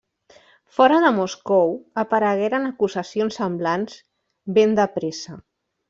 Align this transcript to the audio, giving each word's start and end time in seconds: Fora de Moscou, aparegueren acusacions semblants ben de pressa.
Fora 0.77 0.97
de 1.03 1.11
Moscou, 1.17 1.75
aparegueren 2.05 2.67
acusacions 2.73 3.41
semblants 3.43 4.03
ben 4.59 4.79
de 4.81 4.91
pressa. 4.99 5.41